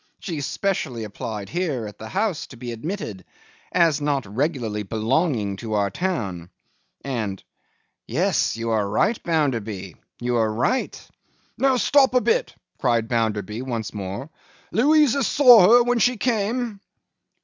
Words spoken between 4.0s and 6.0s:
not regularly belonging to our